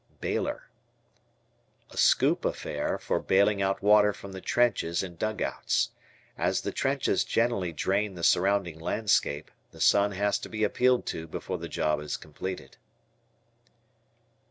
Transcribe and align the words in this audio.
Baler. 0.19 0.67
A 1.91 1.95
scoop 1.97 2.43
affair 2.43 2.97
for 2.97 3.19
baling 3.19 3.61
out 3.61 3.83
water 3.83 4.13
from 4.13 4.31
the 4.31 4.41
trenches 4.41 5.03
and 5.03 5.15
dugouts. 5.19 5.91
As 6.39 6.61
the 6.61 6.71
trenches 6.71 7.23
generally 7.23 7.71
drain 7.71 8.15
the 8.15 8.23
surrounding 8.23 8.79
landscape, 8.79 9.51
the 9.69 9.79
sun 9.79 10.13
has 10.13 10.39
to 10.39 10.49
be 10.49 10.63
appealed 10.63 11.05
to 11.13 11.27
before 11.27 11.59
the 11.59 11.69
job 11.69 11.99
is 12.01 12.17
completed. 12.17 12.77